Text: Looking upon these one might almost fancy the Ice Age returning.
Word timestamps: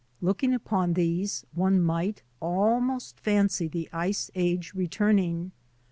Looking 0.19 0.51
upon 0.55 0.93
these 0.93 1.45
one 1.53 1.79
might 1.79 2.23
almost 2.41 3.19
fancy 3.19 3.67
the 3.67 3.87
Ice 3.93 4.31
Age 4.33 4.73
returning. 4.73 5.51